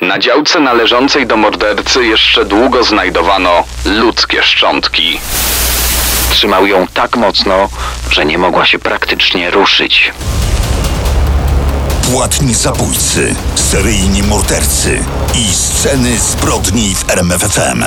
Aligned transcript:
Na 0.00 0.18
działce 0.18 0.60
należącej 0.60 1.26
do 1.26 1.36
mordercy 1.36 2.06
jeszcze 2.06 2.44
długo 2.44 2.84
znajdowano 2.84 3.64
ludzkie 3.84 4.42
szczątki. 4.42 5.20
Trzymał 6.30 6.66
ją 6.66 6.86
tak 6.94 7.16
mocno, 7.16 7.68
że 8.10 8.26
nie 8.26 8.38
mogła 8.38 8.66
się 8.66 8.78
praktycznie 8.78 9.50
ruszyć. 9.50 10.12
Płatni 12.12 12.54
zabójcy, 12.54 13.34
seryjni 13.54 14.22
mordercy 14.22 15.04
i 15.34 15.52
sceny 15.52 16.18
zbrodni 16.18 16.94
w 16.94 17.10
RMFFM. 17.10 17.84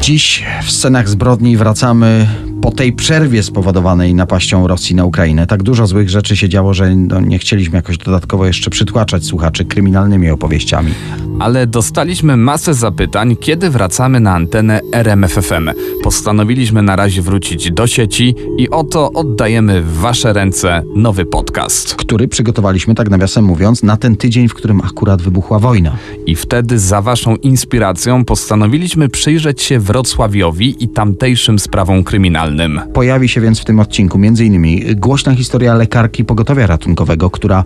Dziś 0.00 0.44
w 0.62 0.70
scenach 0.70 1.08
zbrodni 1.08 1.56
wracamy 1.56 2.26
po 2.62 2.70
tej 2.70 2.92
przerwie 2.92 3.42
spowodowanej 3.42 4.14
napaścią 4.14 4.66
Rosji 4.66 4.96
na 4.96 5.04
Ukrainę. 5.04 5.46
Tak 5.46 5.62
dużo 5.62 5.86
złych 5.86 6.10
rzeczy 6.10 6.36
się 6.36 6.48
działo, 6.48 6.74
że 6.74 6.96
no, 6.96 7.20
nie 7.20 7.38
chcieliśmy 7.38 7.76
jakoś 7.76 7.98
dodatkowo 7.98 8.46
jeszcze 8.46 8.70
przytłaczać 8.70 9.24
słuchaczy 9.24 9.64
kryminalnymi 9.64 10.30
opowieściami. 10.30 10.92
Ale 11.38 11.66
dostaliśmy 11.66 12.36
masę 12.36 12.74
zapytań, 12.74 13.36
kiedy 13.36 13.70
wracamy 13.70 14.20
na 14.20 14.34
antenę 14.34 14.80
RMFFM. 14.92 15.70
Postanowiliśmy 16.02 16.82
na 16.82 16.96
razie 16.96 17.22
wrócić 17.22 17.70
do 17.72 17.86
sieci 17.86 18.34
i 18.58 18.70
oto 18.70 19.12
oddajemy 19.12 19.82
w 19.82 19.96
Wasze 19.96 20.32
ręce 20.32 20.82
nowy 20.96 21.24
podcast. 21.24 21.94
Który 21.94 22.28
przygotowaliśmy, 22.28 22.94
tak 22.94 23.10
nawiasem 23.10 23.44
mówiąc, 23.44 23.82
na 23.82 23.96
ten 23.96 24.16
tydzień, 24.16 24.48
w 24.48 24.54
którym 24.54 24.80
akurat 24.80 25.22
wybuchła 25.22 25.58
wojna. 25.58 25.96
I 26.26 26.36
wtedy 26.36 26.78
za 26.78 27.02
Waszą 27.02 27.36
inspiracją 27.36 28.24
postanowiliśmy 28.24 29.08
przyjrzeć 29.08 29.62
się 29.62 29.78
Wrocławiowi 29.78 30.84
i 30.84 30.88
tamtejszym 30.88 31.58
sprawom 31.58 32.04
kryminalnym. 32.04 32.49
Pojawi 32.94 33.28
się 33.28 33.40
więc 33.40 33.60
w 33.60 33.64
tym 33.64 33.80
odcinku 33.80 34.18
m.in. 34.18 34.64
głośna 34.96 35.34
historia 35.34 35.74
lekarki 35.74 36.24
pogotowia 36.24 36.66
ratunkowego, 36.66 37.30
która 37.30 37.64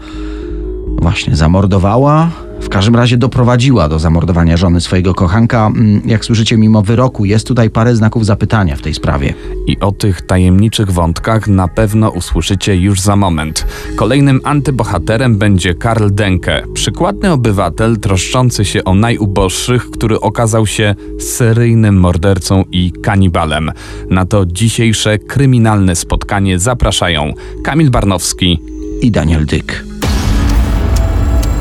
właśnie 0.98 1.36
zamordowała, 1.36 2.30
w 2.64 2.68
każdym 2.68 2.96
razie 2.96 3.16
doprowadziła 3.16 3.88
do 3.88 3.98
zamordowania 3.98 4.56
żony 4.56 4.80
swojego 4.80 5.14
kochanka. 5.14 5.66
Mm, 5.66 6.02
Jak 6.06 6.24
słyszycie, 6.24 6.56
mimo 6.56 6.82
wyroku 6.82 7.24
jest 7.24 7.46
tutaj 7.46 7.70
parę 7.70 7.96
znaków 7.96 8.26
zapytania 8.26 8.76
w 8.76 8.82
tej 8.82 8.94
sprawie. 8.94 9.34
I 9.66 9.80
o 9.80 9.92
tych 9.92 10.22
tajemniczych 10.22 10.90
wątkach 10.90 11.48
na 11.48 11.68
pewno 11.68 12.10
usłyszycie 12.10 12.76
już 12.76 13.00
za 13.00 13.16
moment. 13.16 13.66
Kolejnym 13.96 14.40
antybohaterem 14.44 15.36
będzie 15.38 15.74
Karl 15.74 16.08
Denke, 16.10 16.62
przykładny 16.74 17.32
obywatel 17.32 17.96
troszczący 17.96 18.64
się 18.64 18.84
o 18.84 18.94
najuboższych, 18.94 19.90
który 19.90 20.20
okazał 20.20 20.66
się 20.66 20.94
seryjnym 21.20 21.96
mordercą 22.00 22.64
i 22.72 22.92
kanibalem. 23.02 23.72
Na 24.10 24.26
to 24.26 24.46
dzisiejsze 24.46 25.18
kryminalne 25.18 25.96
spotkanie 25.96 26.58
zapraszają 26.58 27.32
Kamil 27.64 27.90
Barnowski 27.90 28.58
I 29.02 29.10
Daniel 29.10 29.46
Dyk. 29.46 29.93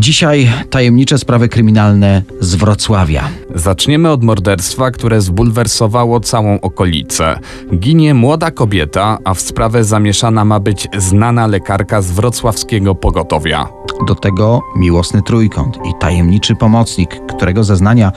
Dzisiaj 0.00 0.52
tajemnicze 0.70 1.18
sprawy 1.18 1.48
kryminalne 1.48 2.22
z 2.40 2.54
Wrocławia. 2.54 3.28
Zaczniemy 3.54 4.10
od 4.10 4.24
morderstwa, 4.24 4.90
które 4.90 5.20
zbulwersowało 5.20 6.20
całą 6.20 6.60
okolicę. 6.60 7.38
Ginie 7.74 8.14
młoda 8.14 8.50
kobieta, 8.50 9.18
a 9.24 9.34
w 9.34 9.40
sprawę 9.40 9.84
zamieszana 9.84 10.44
ma 10.44 10.60
być 10.60 10.88
znana 10.98 11.46
lekarka 11.46 12.02
z 12.02 12.10
wrocławskiego 12.10 12.94
pogotowia. 12.94 13.68
Do 14.06 14.14
tego 14.14 14.62
miłosny 14.76 15.22
trójkąt 15.22 15.76
i 15.76 15.92
tajemniczy 16.00 16.54
pomocnik, 16.54 17.20
którego 17.36 17.64
zeznania 17.64 18.12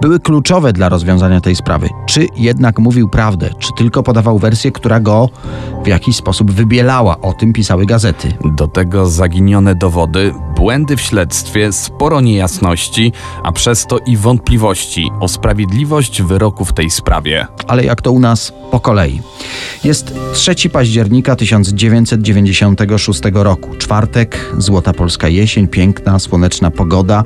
były 0.00 0.20
kluczowe 0.20 0.72
dla 0.72 0.88
rozwiązania 0.88 1.40
tej 1.40 1.56
sprawy. 1.56 1.88
Czy 2.06 2.26
jednak 2.36 2.78
mówił 2.78 3.08
prawdę, 3.08 3.50
czy 3.58 3.68
tylko 3.76 4.02
podawał 4.02 4.38
wersję, 4.38 4.72
która 4.72 5.00
go 5.00 5.28
w 5.84 5.86
jakiś 5.86 6.16
sposób 6.16 6.50
wybielała. 6.50 7.20
O 7.20 7.32
tym 7.32 7.52
pisały 7.52 7.86
gazety. 7.86 8.32
Do 8.44 8.68
tego 8.68 9.06
zaginione 9.06 9.74
dowody, 9.74 10.34
błędy 10.56 10.96
w 10.96 11.00
śledztwie, 11.00 11.13
sporo 11.70 12.20
niejasności, 12.20 13.12
a 13.42 13.52
przez 13.52 13.86
to 13.86 13.98
i 13.98 14.16
wątpliwości 14.16 15.10
o 15.20 15.28
sprawiedliwość 15.28 16.22
wyroku 16.22 16.64
w 16.64 16.72
tej 16.72 16.90
sprawie. 16.90 17.46
Ale 17.66 17.84
jak 17.84 18.02
to 18.02 18.12
u 18.12 18.20
nas 18.20 18.52
po 18.70 18.80
kolei. 18.80 19.20
Jest 19.84 20.14
3 20.32 20.68
października 20.70 21.36
1996 21.36 23.20
roku. 23.32 23.76
Czwartek, 23.76 24.54
złota 24.58 24.92
polska 24.92 25.28
jesień, 25.28 25.68
piękna, 25.68 26.18
słoneczna 26.18 26.70
pogoda. 26.70 27.24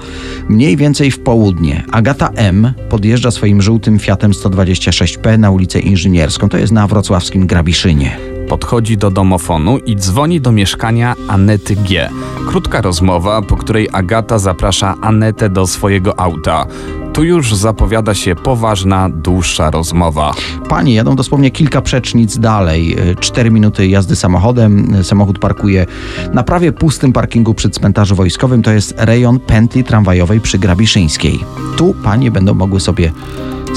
Mniej 0.48 0.76
więcej 0.76 1.10
w 1.10 1.20
południe. 1.20 1.84
Agata 1.92 2.30
M. 2.34 2.72
podjeżdża 2.88 3.30
swoim 3.30 3.62
żółtym 3.62 3.98
Fiatem 3.98 4.32
126P 4.32 5.38
na 5.38 5.50
ulicę 5.50 5.78
Inżynierską. 5.78 6.48
To 6.48 6.58
jest 6.58 6.72
na 6.72 6.86
wrocławskim 6.86 7.46
Grabiszynie. 7.46 8.27
Podchodzi 8.48 8.96
do 8.96 9.10
domofonu 9.10 9.78
i 9.78 9.96
dzwoni 9.96 10.40
do 10.40 10.52
mieszkania 10.52 11.14
Anety 11.28 11.76
G. 11.76 12.08
Krótka 12.48 12.80
rozmowa, 12.80 13.42
po 13.42 13.56
której 13.56 13.88
Agata 13.92 14.38
zaprasza 14.38 14.94
Anetę 15.00 15.48
do 15.48 15.66
swojego 15.66 16.20
auta. 16.20 16.66
Tu 17.12 17.24
już 17.24 17.54
zapowiada 17.54 18.14
się 18.14 18.34
poważna, 18.34 19.08
dłuższa 19.08 19.70
rozmowa. 19.70 20.34
Panie 20.68 20.94
jadą 20.94 21.16
dosłownie 21.16 21.50
kilka 21.50 21.82
przecznic 21.82 22.38
dalej. 22.38 22.96
Cztery 23.20 23.50
minuty 23.50 23.88
jazdy 23.88 24.16
samochodem. 24.16 24.96
Samochód 25.04 25.38
parkuje 25.38 25.86
na 26.32 26.42
prawie 26.42 26.72
pustym 26.72 27.12
parkingu 27.12 27.54
przy 27.54 27.70
cmentarzu 27.70 28.14
wojskowym. 28.14 28.62
To 28.62 28.70
jest 28.70 28.94
rejon 28.96 29.40
pętli 29.40 29.84
tramwajowej 29.84 30.40
przy 30.40 30.58
Grabiszyńskiej. 30.58 31.40
Tu 31.76 31.94
panie 32.04 32.30
będą 32.30 32.54
mogły 32.54 32.80
sobie 32.80 33.12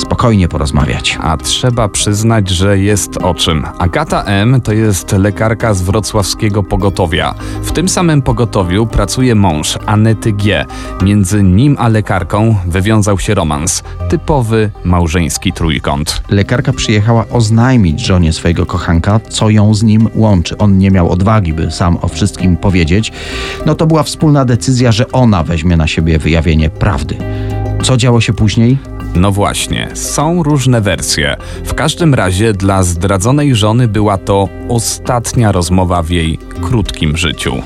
spokojnie 0.02 0.48
porozmawiać. 0.48 1.18
A 1.22 1.38
trzeba 1.38 1.90
przyznać, 1.90 2.50
że 2.50 2.80
jest 2.80 3.18
o 3.18 3.34
czym. 3.34 3.66
Agata 3.80 4.24
M. 4.24 4.62
to 4.62 4.74
jest 4.74 5.12
lekarka 5.12 5.74
z 5.74 5.82
wrocławskiego 5.82 6.64
pogotowia. 6.64 7.36
W 7.64 7.72
tym 7.72 7.90
samym 7.90 8.22
pogotowiu 8.22 8.86
pracuje 8.88 9.36
mąż 9.36 9.80
Anety 9.86 10.32
G. 10.32 10.66
Między 11.02 11.44
nim 11.44 11.76
a 11.80 11.88
lekarką 11.88 12.56
wywiązał 12.66 13.20
się 13.20 13.34
romans. 13.34 13.84
Typowy 14.10 14.72
małżeński 14.84 15.54
trójkąt. 15.54 16.24
Lekarka 16.30 16.74
przyjechała 16.74 17.26
oznajmić 17.30 18.06
żonie 18.06 18.34
swojego 18.34 18.66
kochanka, 18.66 19.20
co 19.30 19.50
ją 19.50 19.74
z 19.74 19.84
nim 19.84 20.10
łączy. 20.16 20.58
On 20.58 20.78
nie 20.78 20.92
miał 20.92 21.10
odwagi, 21.10 21.54
by 21.54 21.72
sam 21.72 21.98
o 22.02 22.08
wszystkim 22.08 22.58
powiedzieć. 22.58 23.12
No 23.66 23.76
to 23.76 23.88
była 23.88 24.04
wspólna 24.04 24.46
decyzja, 24.46 24.92
że 24.92 25.12
ona 25.12 25.44
weźmie 25.44 25.78
na 25.78 25.88
siebie 25.88 26.20
wyjawienie 26.20 26.70
prawdy. 26.70 27.18
Co 27.84 27.98
działo 27.98 28.22
się 28.22 28.34
później? 28.34 28.78
No 29.16 29.32
właśnie, 29.32 29.90
są 29.94 30.44
różne 30.44 30.82
wersje. 30.82 31.36
W 31.66 31.74
każdym 31.74 32.14
razie 32.14 32.54
dla 32.54 32.84
zdradzonej 32.84 33.56
żony 33.56 33.88
była 33.88 34.18
to 34.18 34.50
ostatnia 34.70 35.52
rozmowa 35.52 36.04
w 36.04 36.10
jej 36.10 36.38
krótkim 36.38 37.18
życiu. 37.18 37.62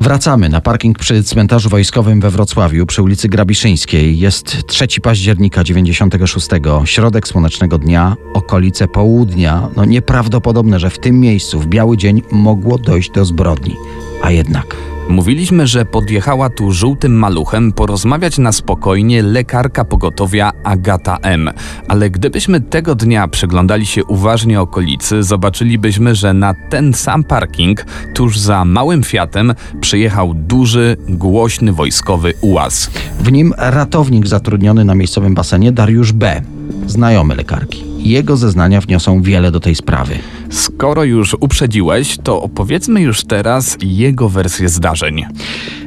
Wracamy 0.00 0.48
na 0.48 0.60
parking 0.60 0.98
przy 0.98 1.22
cmentarzu 1.22 1.68
wojskowym 1.68 2.20
we 2.20 2.30
Wrocławiu 2.30 2.86
przy 2.86 3.02
ulicy 3.02 3.28
Grabiszyńskiej. 3.28 4.18
Jest 4.18 4.66
3 4.66 4.86
października 5.02 5.64
96, 5.64 6.48
środek 6.84 7.28
słonecznego 7.28 7.78
dnia, 7.78 8.16
okolice 8.34 8.88
południa. 8.88 9.68
No 9.76 9.84
nieprawdopodobne, 9.84 10.80
że 10.80 10.90
w 10.90 10.98
tym 10.98 11.20
miejscu 11.20 11.60
w 11.60 11.66
biały 11.66 11.96
dzień 11.96 12.22
mogło 12.32 12.78
dojść 12.78 13.10
do 13.10 13.24
zbrodni. 13.24 13.76
A 14.22 14.30
jednak 14.30 14.76
Mówiliśmy, 15.08 15.66
że 15.66 15.84
podjechała 15.84 16.50
tu 16.50 16.72
żółtym 16.72 17.12
maluchem 17.12 17.72
porozmawiać 17.72 18.38
na 18.38 18.52
spokojnie 18.52 19.22
lekarka 19.22 19.84
pogotowia 19.84 20.52
Agata 20.64 21.18
M. 21.22 21.50
Ale 21.88 22.10
gdybyśmy 22.10 22.60
tego 22.60 22.94
dnia 22.94 23.28
przyglądali 23.28 23.86
się 23.86 24.04
uważnie 24.04 24.60
okolicy, 24.60 25.22
zobaczylibyśmy, 25.22 26.14
że 26.14 26.34
na 26.34 26.54
ten 26.70 26.94
sam 26.94 27.24
parking, 27.24 27.86
tuż 28.14 28.38
za 28.38 28.64
małym 28.64 29.02
Fiatem, 29.02 29.54
przyjechał 29.80 30.34
duży, 30.34 30.96
głośny 31.08 31.72
wojskowy 31.72 32.34
ułaz. 32.40 32.90
w 33.20 33.32
nim 33.32 33.54
ratownik 33.58 34.26
zatrudniony 34.26 34.84
na 34.84 34.94
miejscowym 34.94 35.34
basenie 35.34 35.72
Dariusz 35.72 36.12
B., 36.12 36.42
znajomy 36.86 37.34
lekarki. 37.34 37.84
Jego 37.98 38.36
zeznania 38.36 38.80
wniosą 38.80 39.22
wiele 39.22 39.50
do 39.50 39.60
tej 39.60 39.74
sprawy. 39.74 40.18
Skoro 40.50 41.04
już 41.04 41.36
uprzedziłeś, 41.40 42.18
to 42.22 42.42
opowiedzmy 42.42 43.00
już 43.00 43.24
teraz 43.24 43.76
jego 43.82 44.28
wersję 44.28 44.68
zdarzeń. 44.68 45.24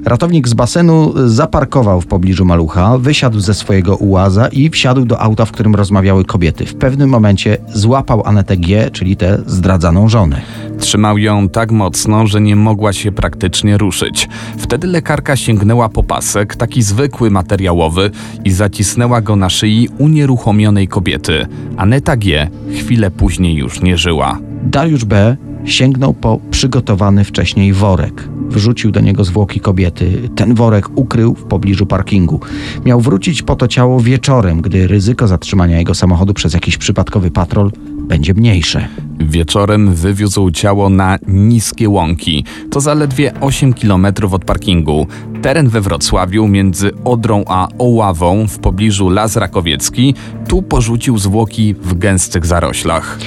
Ratownik 0.05 0.47
z 0.47 0.53
basenu 0.53 1.13
zaparkował 1.25 2.01
w 2.01 2.07
pobliżu 2.07 2.45
malucha, 2.45 2.97
wysiadł 2.97 3.39
ze 3.39 3.53
swojego 3.53 3.95
ułaza 3.95 4.47
i 4.47 4.69
wsiadł 4.69 5.05
do 5.05 5.19
auta, 5.19 5.45
w 5.45 5.51
którym 5.51 5.75
rozmawiały 5.75 6.25
kobiety. 6.25 6.65
W 6.65 6.75
pewnym 6.75 7.09
momencie 7.09 7.57
złapał 7.73 8.23
Anetę 8.25 8.57
G., 8.57 8.91
czyli 8.91 9.17
tę 9.17 9.43
zdradzaną 9.45 10.09
żonę. 10.09 10.41
Trzymał 10.79 11.17
ją 11.17 11.49
tak 11.49 11.71
mocno, 11.71 12.27
że 12.27 12.41
nie 12.41 12.55
mogła 12.55 12.93
się 12.93 13.11
praktycznie 13.11 13.77
ruszyć. 13.77 14.29
Wtedy 14.57 14.87
lekarka 14.87 15.35
sięgnęła 15.35 15.89
po 15.89 16.03
pasek, 16.03 16.55
taki 16.55 16.81
zwykły 16.81 17.31
materiałowy, 17.31 18.11
i 18.45 18.51
zacisnęła 18.51 19.21
go 19.21 19.35
na 19.35 19.49
szyi 19.49 19.89
unieruchomionej 19.97 20.87
kobiety. 20.87 21.47
Aneta 21.77 22.17
G. 22.17 22.49
chwilę 22.75 23.11
później 23.11 23.55
już 23.55 23.81
nie 23.81 23.97
żyła. 23.97 24.50
Dariusz 24.63 25.05
B. 25.05 25.37
sięgnął 25.65 26.13
po 26.13 26.39
przygotowany 26.51 27.23
wcześniej 27.23 27.73
worek. 27.73 28.29
wrzucił 28.49 28.91
do 28.91 28.99
niego 28.99 29.23
zwłoki 29.23 29.59
kobiety. 29.59 30.29
Ten 30.35 30.53
worek 30.53 30.89
ukrył 30.95 31.35
w 31.35 31.43
pobliżu 31.43 31.85
parkingu. 31.85 32.39
Miał 32.85 33.01
wrócić 33.01 33.41
po 33.41 33.55
to 33.55 33.67
ciało 33.67 33.99
wieczorem, 33.99 34.61
gdy 34.61 34.87
ryzyko 34.87 35.27
zatrzymania 35.27 35.77
jego 35.77 35.95
samochodu 35.95 36.33
przez 36.33 36.53
jakiś 36.53 36.77
przypadkowy 36.77 37.31
patrol 37.31 37.71
będzie 38.11 38.33
mniejsze. 38.33 38.87
Wieczorem 39.19 39.93
wywiózł 39.95 40.51
ciało 40.51 40.89
na 40.89 41.17
niskie 41.27 41.89
łąki. 41.89 42.45
To 42.71 42.81
zaledwie 42.81 43.33
8 43.41 43.73
km 43.73 44.05
od 44.31 44.45
parkingu. 44.45 45.07
Teren 45.41 45.69
we 45.69 45.81
Wrocławiu 45.81 46.47
między 46.47 46.91
Odrą 47.03 47.43
a 47.47 47.67
Oławą 47.77 48.47
w 48.47 48.59
pobliżu 48.59 49.09
Las 49.09 49.35
Rakowiecki. 49.35 50.15
Tu 50.47 50.61
porzucił 50.61 51.17
zwłoki 51.17 51.73
w 51.73 51.93
gęstych 51.93 52.45
zaroślach. 52.45 53.19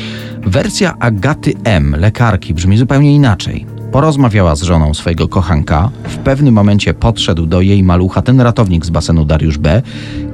Wersja 0.46 0.94
Agaty 0.98 1.54
M, 1.64 1.96
lekarki, 1.98 2.54
brzmi 2.54 2.76
zupełnie 2.76 3.14
inaczej. 3.14 3.66
Porozmawiała 3.92 4.56
z 4.56 4.62
żoną 4.62 4.94
swojego 4.94 5.28
kochanka. 5.28 5.90
W 6.04 6.18
pewnym 6.18 6.54
momencie 6.54 6.94
podszedł 6.94 7.46
do 7.46 7.60
jej 7.60 7.82
malucha 7.82 8.22
ten 8.22 8.40
ratownik 8.40 8.86
z 8.86 8.90
basenu 8.90 9.24
Dariusz 9.24 9.58
B. 9.58 9.82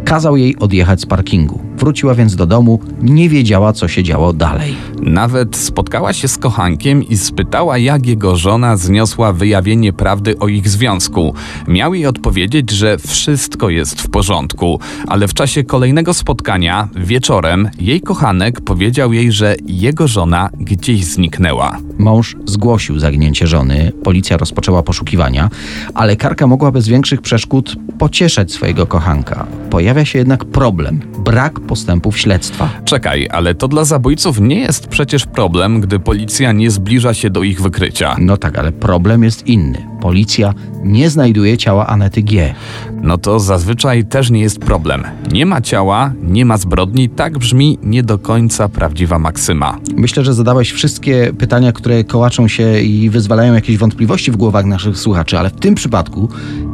Kazał 0.05 0.37
jej 0.37 0.59
odjechać 0.59 1.01
z 1.01 1.07
parkingu. 1.07 1.70
Wróciła 1.81 2.15
więc 2.15 2.37
do 2.37 2.47
domu, 2.47 2.81
nie 3.03 3.29
wiedziała, 3.29 3.73
co 3.73 3.89
się 3.89 4.03
działo 4.03 4.33
dalej. 4.33 4.75
Nawet 5.03 5.57
spotkała 5.57 6.13
się 6.13 6.29
z 6.29 6.39
kochankiem 6.39 7.03
i 7.03 7.17
spytała, 7.17 7.79
jak 7.79 8.07
jego 8.07 8.37
żona 8.37 8.77
zniosła 8.77 9.33
wyjawienie 9.33 9.93
prawdy 9.93 10.39
o 10.39 10.49
ich 10.49 10.69
związku. 10.69 11.35
Miał 11.69 11.95
jej 11.95 12.07
odpowiedzieć, 12.07 12.71
że 12.71 12.99
wszystko 12.99 13.71
jest 13.71 14.03
w 14.03 14.11
porządku, 14.11 14.81
ale 15.09 15.29
w 15.29 15.35
czasie 15.35 15.65
kolejnego 15.65 16.15
spotkania, 16.15 16.89
wieczorem, 16.97 17.71
jej 17.81 18.01
kochanek 18.01 18.61
powiedział 18.61 19.13
jej, 19.13 19.33
że 19.33 19.57
jego 19.67 20.09
żona 20.09 20.51
gdzieś 20.61 21.05
zniknęła. 21.05 21.79
Mąż 21.99 22.37
zgłosił 22.47 22.99
zaginięcie 22.99 23.47
żony, 23.47 23.93
policja 24.05 24.37
rozpoczęła 24.37 24.83
poszukiwania, 24.83 25.51
a 25.95 26.05
lekarka 26.05 26.47
mogła 26.47 26.71
bez 26.71 26.89
większych 26.89 27.23
przeszkód 27.23 27.77
pocieszać 27.99 28.53
swojego 28.53 28.87
kochanka. 28.87 29.47
Pojawia 29.71 30.05
się 30.05 30.19
jednak 30.19 30.45
problem 30.45 31.01
brak 31.19 31.61
postępów 31.61 32.19
śledztwa. 32.19 32.69
Czekaj, 32.85 33.29
ale 33.31 33.55
to 33.55 33.69
dla 33.69 33.85
zabójców 33.85 34.41
nie 34.41 34.61
jest 34.61 34.89
przecież 34.91 35.27
problem, 35.27 35.81
gdy 35.81 35.99
policja 35.99 36.53
nie 36.53 36.71
zbliża 36.71 37.15
się 37.15 37.31
do 37.31 37.43
ich 37.43 37.63
wykrycia. 37.63 38.17
No 38.19 38.37
tak, 38.37 38.59
ale 38.59 38.73
problem 38.73 39.23
jest 39.23 39.47
inny. 39.47 39.87
Policja 40.01 40.55
nie 40.85 41.11
znajduje 41.11 41.59
ciała 41.59 41.87
Anety 41.87 42.23
G. 42.23 42.55
No 43.03 43.19
to 43.19 43.41
zazwyczaj 43.41 44.05
też 44.05 44.31
nie 44.31 44.41
jest 44.41 44.59
problem. 44.59 45.05
Nie 45.33 45.47
ma 45.47 45.61
ciała, 45.61 46.13
nie 46.23 46.45
ma 46.45 46.57
zbrodni, 46.57 47.09
tak 47.09 47.39
brzmi 47.39 47.79
nie 47.83 48.03
do 48.03 48.19
końca 48.19 48.69
prawdziwa 48.69 49.19
maksyma. 49.19 49.79
Myślę, 49.97 50.25
że 50.25 50.35
zadałeś 50.35 50.71
wszystkie 50.71 51.33
pytania, 51.39 51.73
które 51.73 52.05
kołaczą 52.05 52.49
się 52.49 52.81
i 52.81 53.11
wyzwalają 53.11 53.55
jakieś 53.55 53.79
wątpliwości 53.79 54.31
w 54.31 54.37
głowach 54.37 54.65
naszych 54.65 54.99
słuchaczy, 54.99 55.39
ale 55.39 55.51
w 55.51 55.61
tym 55.61 55.75
przypadku 55.75 56.29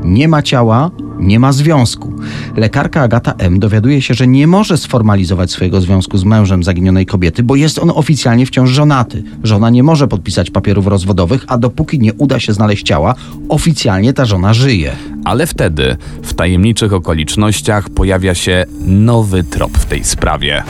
nie 0.05 0.29
ma 0.29 0.43
ciała, 0.43 0.91
nie 1.19 1.41
ma 1.41 1.53
związku. 1.53 2.13
Lekarka 2.57 3.03
Agata 3.03 3.35
M. 3.39 3.59
dowiaduje 3.59 4.03
się, 4.03 4.15
że 4.15 4.27
nie 4.27 4.47
może 4.47 4.79
sformalizować 4.79 5.51
swojego 5.51 5.81
związku 5.81 6.19
z 6.19 6.25
mężem 6.25 6.63
zaginionej 6.63 7.07
kobiety, 7.07 7.43
bo 7.43 7.57
jest 7.57 7.79
on 7.79 7.91
oficjalnie 7.95 8.47
wciąż 8.47 8.71
żonaty. 8.71 9.23
Żona 9.43 9.71
nie 9.71 9.83
może 9.83 10.09
podpisać 10.09 10.51
papierów 10.51 10.87
rozwodowych, 10.87 11.45
a 11.49 11.59
dopóki 11.59 11.99
nie 11.99 12.15
uda 12.15 12.41
się 12.41 12.53
znaleźć 12.53 12.87
ciała, 12.87 13.15
oficjalnie 13.49 14.13
ta 14.13 14.25
żona 14.25 14.55
żyje. 14.55 14.93
Ale 15.25 15.47
wtedy, 15.47 15.97
w 16.23 16.35
tajemniczych 16.35 16.93
okolicznościach, 16.93 17.91
pojawia 17.91 18.35
się 18.35 18.65
nowy 18.87 19.45
trop 19.45 19.79
w 19.79 19.87
tej 19.87 20.05
sprawie. 20.05 20.63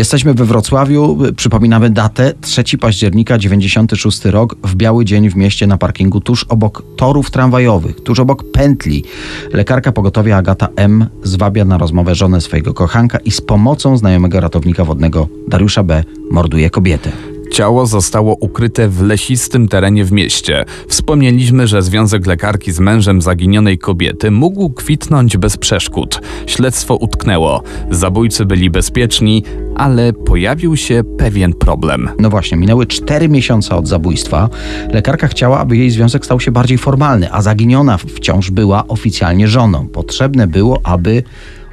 Jesteśmy 0.00 0.34
we 0.34 0.44
Wrocławiu, 0.44 1.18
przypominamy 1.36 1.90
datę 1.90 2.32
3 2.40 2.78
października 2.78 3.38
96 3.38 4.24
rok, 4.24 4.56
w 4.64 4.74
biały 4.74 5.04
dzień 5.04 5.30
w 5.30 5.36
mieście 5.36 5.66
na 5.66 5.78
parkingu 5.78 6.20
tuż 6.20 6.44
obok 6.44 6.82
torów 6.96 7.30
tramwajowych, 7.30 8.00
tuż 8.00 8.20
obok 8.20 8.44
pętli. 8.52 9.04
Lekarka 9.52 9.92
pogotowia 9.92 10.36
Agata 10.36 10.68
M. 10.76 11.06
zwabia 11.22 11.64
na 11.64 11.78
rozmowę 11.78 12.14
żonę 12.14 12.40
swojego 12.40 12.74
kochanka 12.74 13.18
i 13.18 13.30
z 13.30 13.40
pomocą 13.40 13.96
znajomego 13.96 14.40
ratownika 14.40 14.84
wodnego 14.84 15.28
Dariusza 15.48 15.82
B. 15.82 16.04
morduje 16.30 16.70
kobietę. 16.70 17.12
Ciało 17.50 17.86
zostało 17.86 18.36
ukryte 18.40 18.88
w 18.88 19.02
lesistym 19.02 19.68
terenie 19.68 20.04
w 20.04 20.12
mieście. 20.12 20.64
Wspomnieliśmy, 20.88 21.66
że 21.66 21.82
związek 21.82 22.26
lekarki 22.26 22.72
z 22.72 22.80
mężem 22.80 23.22
zaginionej 23.22 23.78
kobiety 23.78 24.30
mógł 24.30 24.70
kwitnąć 24.70 25.36
bez 25.36 25.56
przeszkód. 25.56 26.20
Śledztwo 26.46 26.96
utknęło. 26.96 27.62
Zabójcy 27.90 28.44
byli 28.44 28.70
bezpieczni, 28.70 29.42
ale 29.76 30.12
pojawił 30.12 30.76
się 30.76 31.02
pewien 31.18 31.52
problem. 31.52 32.08
No 32.18 32.30
właśnie, 32.30 32.58
minęły 32.58 32.86
cztery 32.86 33.28
miesiące 33.28 33.76
od 33.76 33.88
zabójstwa. 33.88 34.48
Lekarka 34.92 35.28
chciała, 35.28 35.58
aby 35.58 35.76
jej 35.76 35.90
związek 35.90 36.24
stał 36.24 36.40
się 36.40 36.50
bardziej 36.50 36.78
formalny, 36.78 37.32
a 37.32 37.42
zaginiona 37.42 37.98
wciąż 37.98 38.50
była 38.50 38.86
oficjalnie 38.88 39.48
żoną. 39.48 39.88
Potrzebne 39.88 40.46
było, 40.46 40.80
aby 40.82 41.22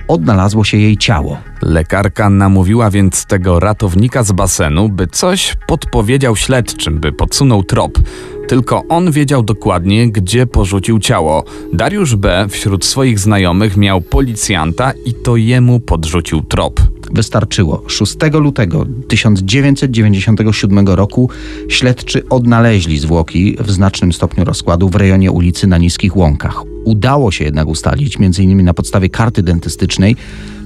odnalazło 0.08 0.64
się 0.64 0.78
jej 0.78 0.98
ciało. 0.98 1.38
Lekarka 1.62 2.30
namówiła 2.30 2.90
więc 2.90 3.26
tego 3.26 3.60
ratownika 3.60 4.24
z 4.24 4.32
basenu, 4.32 4.90
by 4.90 5.08
coś 5.08 5.56
podpowiedział 5.68 6.36
śledczym, 6.36 7.00
by 7.00 7.12
podsunął 7.12 7.64
trop. 7.64 8.00
Tylko 8.48 8.84
on 8.90 9.12
wiedział 9.12 9.44
dokładnie, 9.44 10.12
gdzie 10.12 10.46
porzucił 10.46 11.00
ciało. 11.00 11.44
Dariusz 11.74 12.16
B. 12.16 12.46
wśród 12.50 12.86
swoich 12.86 13.20
znajomych 13.20 13.78
miał 13.78 14.02
policjanta 14.02 14.94
i 15.06 15.14
to 15.14 15.36
jemu 15.36 15.80
podrzucił 15.80 16.42
trop. 16.42 16.97
Wystarczyło. 17.12 17.84
6 17.88 18.16
lutego 18.34 18.86
1997 19.08 20.88
roku 20.88 21.30
śledczy 21.70 22.30
odnaleźli 22.30 23.00
zwłoki 23.00 23.58
w 23.60 23.72
znacznym 23.72 24.14
stopniu 24.14 24.44
rozkładu 24.44 24.90
w 24.90 24.96
rejonie 24.96 25.32
ulicy 25.32 25.68
na 25.68 25.78
Niskich 25.78 26.18
Łąkach. 26.18 26.64
Udało 26.86 27.32
się 27.32 27.46
jednak 27.46 27.68
ustalić, 27.68 28.18
m.in. 28.20 28.64
na 28.64 28.74
podstawie 28.74 29.10
karty 29.10 29.44
dentystycznej, 29.44 30.16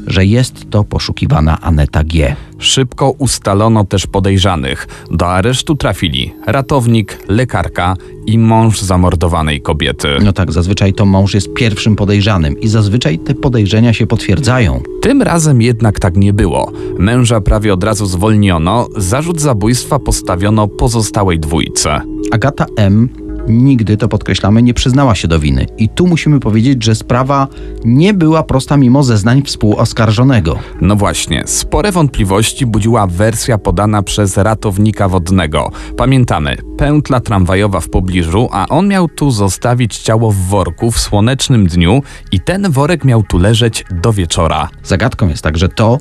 że 0.08 0.26
jest 0.26 0.70
to 0.70 0.84
poszukiwana 0.84 1.62
Aneta 1.62 2.04
G. 2.04 2.36
Szybko 2.60 3.12
ustalono 3.12 3.86
też 3.86 4.08
podejrzanych. 4.08 4.88
Do 5.12 5.28
aresztu 5.28 5.76
trafili 5.76 6.34
ratownik, 6.48 7.20
lekarka 7.28 7.96
i 8.26 8.38
mąż 8.38 8.82
zamordowanej 8.82 9.62
kobiety. 9.62 10.08
No 10.24 10.34
tak, 10.34 10.52
zazwyczaj 10.52 10.94
to 10.94 11.06
mąż 11.06 11.34
jest 11.34 11.54
pierwszym 11.54 11.96
podejrzanym 11.96 12.60
i 12.60 12.68
zazwyczaj 12.68 13.20
te 13.20 13.36
podejrzenia 13.36 13.94
się 13.94 14.08
potwierdzają. 14.08 14.84
Tym 15.02 15.22
razem 15.22 15.62
jednak 15.62 16.00
tak 16.00 16.18
nie 16.18 16.34
było. 16.34 16.72
Męża 16.98 17.42
prawie 17.42 17.74
od 17.74 17.84
razu 17.84 18.06
zwolniono, 18.06 18.88
zarzut 18.98 19.42
zabójstwa 19.42 20.00
postawiono 20.00 20.68
pozostałej 20.68 21.40
dwójce. 21.40 22.02
Agata 22.32 22.66
M 22.78 23.10
nigdy, 23.48 23.98
to 23.98 24.08
podkreślamy, 24.08 24.64
nie 24.64 24.74
przyznała 24.74 25.16
się 25.16 25.28
do 25.28 25.40
winy. 25.40 25.66
I 25.78 25.90
tu 25.90 26.08
musimy 26.08 26.40
powiedzieć, 26.40 26.84
że 26.84 26.96
sprawa 26.96 27.48
nie 27.86 28.14
była 28.14 28.44
prosta 28.44 28.78
mimo 28.78 29.04
zeznań 29.04 29.42
współoskarżonego. 29.46 30.60
No 30.82 30.96
właśnie, 30.96 31.44
spore 31.46 31.92
wątpliwości 31.92 32.66
budziła 32.66 33.08
wersja 33.08 33.58
podana 33.58 34.04
przez 34.04 34.38
ratownika 34.38 35.10
wodnego. 35.10 35.72
Pamiętamy, 35.98 36.58
pętla 36.82 37.20
tramwajowa 37.20 37.80
w 37.80 37.90
pobliżu, 37.90 38.50
a 38.52 38.68
on 38.68 38.88
miał 38.88 39.08
tu 39.08 39.32
zostawić 39.32 39.98
ciało 39.98 40.32
w 40.32 40.36
worku 40.36 40.92
w 40.92 41.00
słonecznym 41.00 41.68
dniu 41.68 42.04
i 42.32 42.40
ten 42.40 42.72
worek 42.72 43.06
miał 43.06 43.24
tu 43.24 43.38
leżeć 43.38 43.86
do 43.92 44.14
wieczora. 44.14 44.70
Zagadką 44.84 45.28
jest 45.28 45.44
także 45.44 45.70
to, 45.70 45.98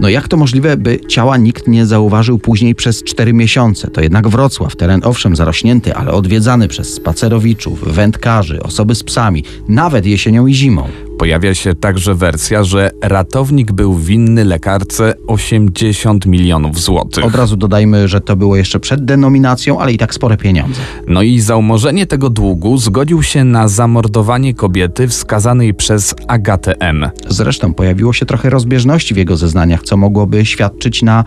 no 0.00 0.08
jak 0.08 0.28
to 0.28 0.36
możliwe, 0.36 0.76
by 0.76 1.00
ciała 1.00 1.36
nikt 1.36 1.68
nie 1.68 1.86
zauważył 1.86 2.38
później 2.38 2.74
przez 2.74 3.04
cztery 3.04 3.32
miesiące. 3.32 3.88
To 3.88 4.00
jednak 4.00 4.28
Wrocław, 4.28 4.76
teren 4.76 5.00
owszem 5.04 5.36
zarośnięty, 5.36 5.94
ale 5.94 6.12
odwiedzany 6.12 6.68
przez 6.68 6.94
spacerowiczów, 6.94 7.94
wędkarzy, 7.94 8.62
osoby 8.62 8.94
z 8.94 9.04
psami, 9.04 9.44
nawet 9.68 10.06
jesienią 10.06 10.46
i 10.46 10.54
zimą. 10.54 10.88
Pojawia 11.20 11.54
się 11.54 11.74
także 11.74 12.14
wersja, 12.14 12.64
że 12.64 12.90
ratownik 13.02 13.72
był 13.72 13.94
winny 13.94 14.44
lekarce 14.44 15.14
80 15.26 16.26
milionów 16.26 16.80
złotych. 16.80 17.24
Od 17.24 17.34
razu 17.34 17.56
dodajmy, 17.56 18.08
że 18.08 18.20
to 18.20 18.36
było 18.36 18.56
jeszcze 18.56 18.80
przed 18.80 19.04
denominacją, 19.04 19.80
ale 19.80 19.92
i 19.92 19.98
tak 19.98 20.14
spore 20.14 20.36
pieniądze. 20.36 20.80
No 21.06 21.22
i 21.22 21.40
za 21.40 21.56
umorzenie 21.56 22.06
tego 22.06 22.30
długu 22.30 22.78
zgodził 22.78 23.22
się 23.22 23.44
na 23.44 23.68
zamordowanie 23.68 24.54
kobiety 24.54 25.08
wskazanej 25.08 25.74
przez 25.74 26.14
Agatę 26.28 26.74
M. 26.78 27.10
Zresztą 27.28 27.74
pojawiło 27.74 28.12
się 28.12 28.26
trochę 28.26 28.50
rozbieżności 28.50 29.14
w 29.14 29.16
jego 29.16 29.36
zeznaniach, 29.36 29.82
co 29.82 29.96
mogłoby 29.96 30.46
świadczyć 30.46 31.02
na 31.02 31.24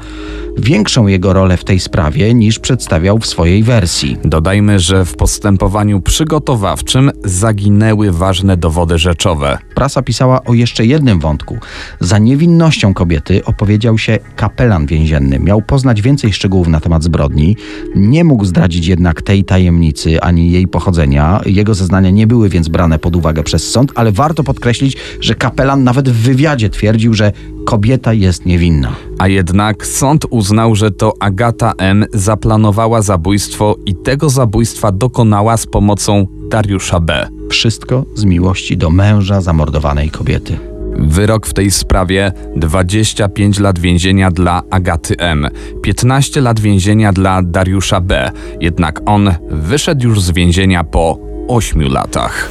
większą 0.58 1.08
jego 1.08 1.34
rolę 1.34 1.58
w 1.58 1.64
tej 1.64 1.80
sprawie 1.80 2.34
niż 2.34 2.60
przedstawiał 2.60 3.20
w 3.20 3.26
swojej 3.26 3.64
wersji. 3.64 4.18
Dodajmy, 4.26 4.80
że 4.80 5.06
w 5.06 5.16
postępowaniu 5.16 6.02
przygotowawczym 6.02 7.12
zaginęły 7.24 8.12
ważne 8.12 8.58
dowody 8.58 8.98
rzeczowe 8.98 9.58
Prasa 9.84 10.02
pisała 10.02 10.44
o 10.44 10.54
jeszcze 10.54 10.86
jednym 10.86 11.20
wątku. 11.20 11.58
Za 12.00 12.18
niewinnością 12.18 12.94
kobiety 12.94 13.46
opowiedział 13.46 13.98
się 13.98 14.20
kapelan 14.36 14.86
więzienny. 14.86 15.40
Miał 15.40 15.62
poznać 15.62 16.02
więcej 16.02 16.34
szczegółów 16.34 16.68
na 16.68 16.80
temat 16.80 17.04
zbrodni. 17.04 17.58
Nie 17.96 18.24
mógł 18.24 18.46
zdradzić 18.46 18.88
jednak 18.88 19.22
tej 19.22 19.44
tajemnicy 19.44 20.22
ani 20.22 20.52
jej 20.52 20.68
pochodzenia. 20.68 21.42
Jego 21.46 21.74
zeznania 21.74 22.10
nie 22.10 22.28
były 22.28 22.50
więc 22.50 22.68
brane 22.68 23.00
pod 23.00 23.16
uwagę 23.16 23.44
przez 23.44 23.72
sąd, 23.72 23.92
ale 23.96 24.12
warto 24.12 24.44
podkreślić, 24.44 24.98
że 25.20 25.36
kapelan 25.36 25.84
nawet 25.84 26.10
w 26.10 26.16
wywiadzie 26.16 26.70
twierdził, 26.70 27.14
że 27.14 27.32
kobieta 27.66 28.14
jest 28.14 28.46
niewinna. 28.46 28.96
A 29.20 29.28
jednak 29.28 29.88
sąd 29.88 30.26
uznał, 30.30 30.76
że 30.76 30.92
to 30.92 31.14
Agata 31.20 31.74
M. 31.78 32.06
zaplanowała 32.14 33.02
zabójstwo 33.02 33.76
i 33.86 33.96
tego 33.96 34.30
zabójstwa 34.30 34.92
dokonała 34.92 35.58
z 35.58 35.66
pomocą 35.66 36.28
Dariusza 36.54 37.00
B. 37.00 37.28
Wszystko 37.50 38.06
z 38.16 38.26
miłości 38.26 38.78
do 38.78 38.90
męża 38.90 39.42
zamordowanej 39.42 40.10
kobiety. 40.10 40.60
Wyrok 41.00 41.48
w 41.48 41.54
tej 41.54 41.72
sprawie 41.72 42.32
25 42.56 43.60
lat 43.60 43.80
więzienia 43.80 44.32
dla 44.32 44.62
Agaty 44.70 45.16
M, 45.18 45.48
15 45.84 46.42
lat 46.42 46.60
więzienia 46.60 47.14
dla 47.14 47.42
Dariusza 47.44 48.02
B. 48.02 48.32
Jednak 48.60 49.00
on 49.06 49.34
wyszedł 49.50 50.04
już 50.04 50.22
z 50.22 50.32
więzienia 50.32 50.84
po 50.84 51.20
8 51.48 51.82
latach. 51.82 52.50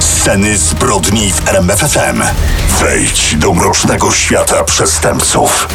Sceny 0.00 0.56
zbrodni 0.56 1.32
w 1.32 1.48
RMFFM. 1.48 2.22
Wejdź 2.80 3.36
do 3.36 3.54
mrocznego 3.54 4.12
świata 4.12 4.64
przestępców. 4.64 5.68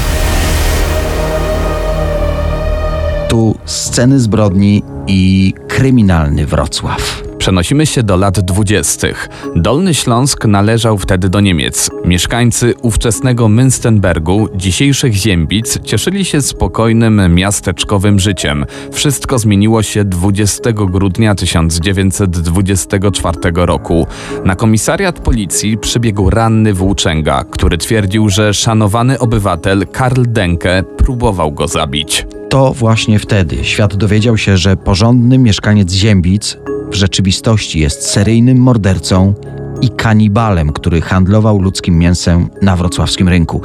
Sceny 3.65 4.19
zbrodni 4.19 4.83
i 5.07 5.53
kryminalny 5.67 6.45
Wrocław. 6.45 7.23
Przenosimy 7.37 7.85
się 7.85 8.03
do 8.03 8.17
lat 8.17 8.39
dwudziestych. 8.39 9.29
Dolny 9.55 9.93
Śląsk 9.93 10.45
należał 10.45 10.97
wtedy 10.97 11.29
do 11.29 11.39
Niemiec. 11.39 11.89
Mieszkańcy 12.05 12.73
ówczesnego 12.81 13.45
Münstenbergu, 13.45 14.47
dzisiejszych 14.55 15.13
Ziembic, 15.13 15.79
cieszyli 15.83 16.25
się 16.25 16.41
spokojnym 16.41 17.35
miasteczkowym 17.35 18.19
życiem. 18.19 18.65
Wszystko 18.91 19.39
zmieniło 19.39 19.83
się 19.83 20.03
20 20.03 20.71
grudnia 20.71 21.35
1924 21.35 23.37
roku. 23.55 24.07
Na 24.45 24.55
komisariat 24.55 25.19
policji 25.19 25.77
przybiegł 25.77 26.29
ranny 26.29 26.73
włóczęga, 26.73 27.43
który 27.43 27.77
twierdził, 27.77 28.29
że 28.29 28.53
szanowany 28.53 29.19
obywatel 29.19 29.87
Karl 29.87 30.23
Denke 30.27 30.83
próbował 30.97 31.51
go 31.51 31.67
zabić. 31.67 32.25
To 32.53 32.74
właśnie 32.74 33.19
wtedy 33.19 33.63
świat 33.63 33.95
dowiedział 33.95 34.38
się, 34.38 34.57
że 34.57 34.77
porządny 34.77 35.38
mieszkaniec 35.38 35.91
Ziembic 35.91 36.57
w 36.91 36.95
rzeczywistości 36.95 37.79
jest 37.79 38.07
seryjnym 38.12 38.57
mordercą 38.57 39.33
i 39.81 39.89
kanibalem, 39.89 40.74
który 40.74 41.01
handlował 41.01 41.62
ludzkim 41.62 42.00
mięsem 42.00 42.50
na 42.62 42.75
wrocławskim 42.75 43.29
rynku. 43.29 43.62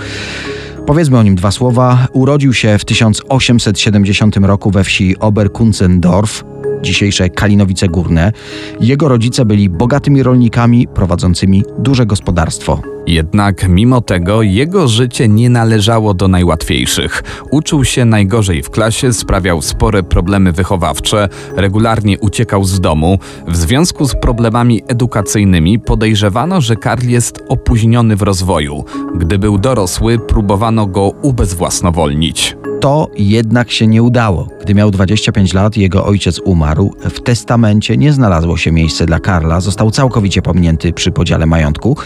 Powiedzmy 0.86 1.18
o 1.18 1.22
nim 1.22 1.34
dwa 1.34 1.50
słowa. 1.50 2.08
Urodził 2.12 2.54
się 2.54 2.78
w 2.78 2.84
1870 2.84 4.36
roku 4.36 4.70
we 4.70 4.84
wsi 4.84 5.18
Oberkunzendorf, 5.18 6.44
dzisiejsze 6.82 7.28
Kalinowice 7.28 7.88
Górne. 7.88 8.32
Jego 8.80 9.08
rodzice 9.08 9.44
byli 9.44 9.68
bogatymi 9.68 10.22
rolnikami 10.22 10.88
prowadzącymi 10.88 11.64
duże 11.78 12.06
gospodarstwo. 12.06 12.82
Jednak 13.08 13.68
mimo 13.68 14.00
tego 14.00 14.42
jego 14.42 14.88
życie 14.88 15.28
nie 15.28 15.50
należało 15.50 16.14
do 16.14 16.28
najłatwiejszych. 16.28 17.22
Uczył 17.50 17.84
się 17.84 18.04
najgorzej 18.04 18.62
w 18.62 18.70
klasie, 18.70 19.12
sprawiał 19.12 19.62
spore 19.62 20.02
problemy 20.02 20.52
wychowawcze, 20.52 21.28
regularnie 21.56 22.18
uciekał 22.18 22.64
z 22.64 22.80
domu. 22.80 23.18
W 23.46 23.56
związku 23.56 24.08
z 24.08 24.14
problemami 24.14 24.82
edukacyjnymi 24.88 25.78
podejrzewano, 25.78 26.60
że 26.60 26.76
Karl 26.76 27.08
jest 27.08 27.42
opóźniony 27.48 28.16
w 28.16 28.22
rozwoju. 28.22 28.84
Gdy 29.16 29.38
był 29.38 29.58
dorosły, 29.58 30.18
próbowano 30.18 30.86
go 30.86 31.12
ubezwłasnowolnić. 31.22 32.56
To 32.80 33.10
jednak 33.16 33.70
się 33.70 33.86
nie 33.86 34.02
udało. 34.02 34.48
Gdy 34.60 34.74
miał 34.74 34.90
25 34.90 35.54
lat, 35.54 35.76
jego 35.76 36.04
ojciec 36.04 36.40
umarł. 36.40 36.94
W 37.00 37.20
testamencie 37.20 37.96
nie 37.96 38.12
znalazło 38.12 38.56
się 38.56 38.72
miejsce 38.72 39.06
dla 39.06 39.20
Karla, 39.20 39.60
został 39.60 39.90
całkowicie 39.90 40.42
pominięty 40.42 40.92
przy 40.92 41.10
podziale 41.10 41.46
majątku. 41.46 41.96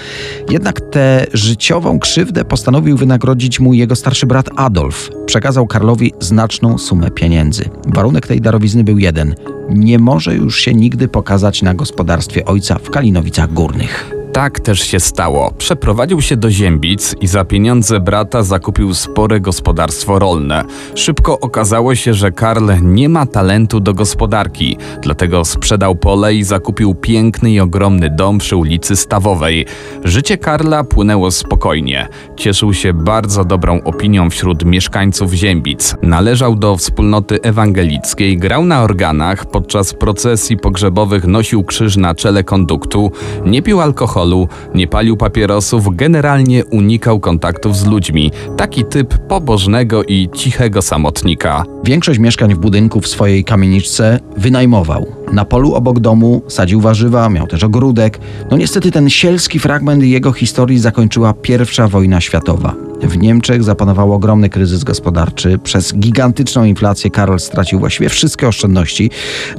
Jednak 0.50 0.81
tę 0.81 1.26
życiową 1.33 1.99
krzywdę 1.99 2.45
postanowił 2.45 2.97
wynagrodzić 2.97 3.61
mu 3.61 3.75
jego 3.75 3.97
starszy 3.97 4.26
brat 4.26 4.50
Adolf. 4.57 5.11
Przekazał 5.26 5.67
Karlowi 5.67 6.12
znaczną 6.21 6.79
sumę 6.79 7.11
pieniędzy. 7.11 7.64
Warunek 7.87 8.26
tej 8.26 8.41
darowizny 8.41 8.85
był 8.85 8.99
jeden: 8.99 9.35
nie 9.69 9.99
może 9.99 10.35
już 10.35 10.61
się 10.61 10.75
nigdy 10.75 11.09
pokazać 11.09 11.62
na 11.62 11.75
gospodarstwie 11.75 12.45
ojca 12.45 12.79
w 12.79 12.91
Kalinowicach 12.91 13.52
Górnych. 13.52 14.22
Tak 14.33 14.61
też 14.61 14.81
się 14.81 15.01
stało. 15.01 15.53
Przeprowadził 15.59 16.21
się 16.21 16.37
do 16.37 16.51
Ziembic 16.51 17.15
i 17.21 17.27
za 17.27 17.45
pieniądze 17.45 18.01
brata 18.01 18.43
zakupił 18.43 18.95
spore 18.95 19.41
gospodarstwo 19.41 20.19
rolne. 20.19 20.65
Szybko 20.95 21.41
okazało 21.41 21.95
się, 21.95 22.15
że 22.15 22.33
Karl 22.33 22.71
nie 22.83 23.09
ma 23.09 23.27
talentu 23.27 23.81
do 23.81 23.95
gospodarki, 23.95 24.77
dlatego 25.03 25.45
sprzedał 25.45 25.95
pole 25.95 26.35
i 26.35 26.45
zakupił 26.45 26.95
piękny 26.95 27.51
i 27.51 27.61
ogromny 27.61 28.11
dom 28.11 28.39
przy 28.39 28.57
ulicy 28.57 28.97
Stawowej. 28.97 29.67
Życie 30.05 30.39
Karla 30.39 30.85
płynęło 30.85 31.31
spokojnie. 31.31 32.09
Cieszył 32.37 32.75
się 32.75 32.93
bardzo 32.93 33.45
dobrą 33.45 33.83
opinią 33.85 34.31
wśród 34.31 34.65
mieszkańców 34.65 35.33
Ziembic. 35.33 35.95
Należał 36.03 36.57
do 36.57 36.77
wspólnoty 36.77 37.43
ewangelickiej, 37.43 38.39
grał 38.39 38.65
na 38.65 38.83
organach, 38.83 39.47
podczas 39.47 39.95
procesji 39.95 40.57
pogrzebowych 40.57 41.27
nosił 41.27 41.65
krzyż 41.65 41.97
na 41.97 42.15
czele 42.15 42.45
konduktu, 42.45 43.12
nie 43.47 43.62
pił 43.62 43.81
alkoholu, 43.81 44.22
alkoholu, 44.23 44.49
nie 44.75 44.87
palił 44.87 45.17
papierosów, 45.17 45.97
generalnie 45.97 46.64
unikał 46.64 47.21
kontaktów 47.21 47.76
z 47.76 47.87
ludźmi. 47.87 48.31
Taki 48.57 48.85
typ 48.85 49.19
pobożnego 49.29 50.05
i 50.05 50.29
cichego 50.35 50.83
samotnika. 50.83 51.64
Większość 51.85 52.19
mieszkań 52.19 52.55
w 52.55 52.59
budynku 52.59 53.00
w 53.00 53.09
swojej 53.09 53.45
kamieniczce 53.45 54.21
wynajmował. 54.37 55.07
Na 55.33 55.45
polu 55.45 55.75
obok 55.75 56.00
domu 56.00 56.43
sadził 56.49 56.81
warzywa, 56.81 57.29
miał 57.29 57.47
też 57.47 57.64
ogródek. 57.64 58.19
No 58.50 58.57
niestety 58.57 58.91
ten 58.91 59.11
sielski 59.11 59.59
fragment 59.59 60.02
jego 60.02 60.33
historii 60.33 60.79
zakończyła 60.79 61.33
pierwsza 61.33 61.88
wojna 61.88 62.21
światowa. 62.21 62.75
W 63.03 63.19
Niemczech 63.19 63.63
zapanował 63.63 64.13
ogromny 64.13 64.49
kryzys 64.49 64.85
gospodarczy. 64.85 65.59
Przez 65.59 65.95
gigantyczną 65.95 66.65
inflację 66.65 67.11
Karol 67.11 67.41
stracił 67.41 67.79
właściwie 67.79 68.09
wszystkie 68.09 68.49
oszczędności. 68.49 69.11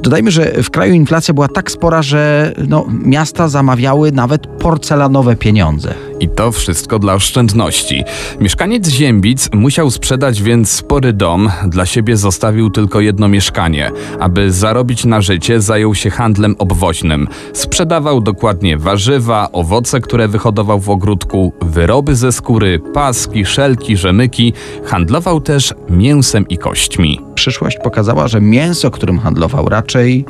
Dodajmy, 0.02 0.30
że 0.30 0.62
w 0.62 0.70
kraju 0.70 0.94
inflacja 0.94 1.34
była 1.34 1.48
tak 1.48 1.70
spora, 1.70 2.02
że 2.02 2.52
no, 2.68 2.86
miasta 3.04 3.48
zamawiały 3.48 4.12
nawet 4.12 4.46
porcelanowe 4.46 5.36
pieniądze. 5.36 5.94
I 6.24 6.28
to 6.28 6.52
wszystko 6.52 6.98
dla 6.98 7.14
oszczędności. 7.14 8.04
Mieszkaniec 8.40 8.88
Ziembic 8.88 9.50
musiał 9.52 9.90
sprzedać 9.90 10.42
więc 10.42 10.70
spory 10.70 11.12
dom, 11.12 11.50
dla 11.66 11.86
siebie 11.86 12.16
zostawił 12.16 12.70
tylko 12.70 13.00
jedno 13.00 13.28
mieszkanie. 13.28 13.90
Aby 14.20 14.52
zarobić 14.52 15.04
na 15.04 15.20
życie, 15.20 15.60
zajął 15.60 15.94
się 15.94 16.10
handlem 16.10 16.54
obwoźnym. 16.58 17.28
Sprzedawał 17.52 18.20
dokładnie 18.20 18.78
warzywa, 18.78 19.48
owoce, 19.52 20.00
które 20.00 20.28
wyhodował 20.28 20.80
w 20.80 20.90
ogródku, 20.90 21.52
wyroby 21.62 22.16
ze 22.16 22.32
skóry, 22.32 22.80
paski, 22.94 23.46
szelki, 23.46 23.96
rzemyki. 23.96 24.52
Handlował 24.84 25.40
też 25.40 25.74
mięsem 25.90 26.48
i 26.48 26.58
kośćmi. 26.58 27.20
Przyszłość 27.34 27.78
pokazała, 27.84 28.28
że 28.28 28.40
mięso, 28.40 28.90
którym 28.90 29.18
handlował, 29.18 29.68
raczej 29.68 30.24